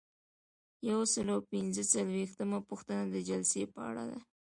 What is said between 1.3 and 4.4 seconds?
او پنځه څلویښتمه پوښتنه د جلسې په اړه ده.